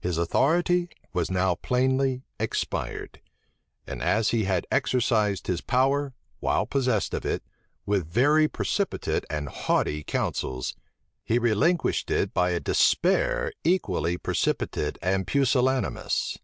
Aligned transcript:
His 0.00 0.16
authority 0.16 0.88
was 1.12 1.30
now 1.30 1.54
plainly 1.54 2.22
expired; 2.40 3.20
and 3.86 4.02
as 4.02 4.30
he 4.30 4.44
had 4.44 4.66
exercised 4.72 5.46
his 5.46 5.60
power, 5.60 6.14
while 6.40 6.64
possessed 6.64 7.12
of 7.12 7.26
it, 7.26 7.42
with 7.84 8.08
very 8.10 8.48
precipitate 8.48 9.26
and 9.28 9.46
haughty 9.50 10.02
counsels, 10.04 10.74
he 11.22 11.38
relinquished 11.38 12.10
it 12.10 12.32
by 12.32 12.48
a 12.52 12.60
despair 12.60 13.52
equally 13.62 14.16
precipitate 14.16 14.96
and 15.02 15.26
pusillanimous. 15.26 16.38